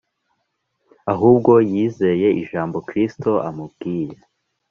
[1.13, 4.15] Ahubwo yizeye ijambo Kristo amubwiye